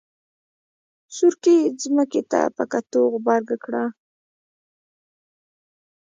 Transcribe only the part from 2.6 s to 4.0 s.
کتو غبرګه کړه.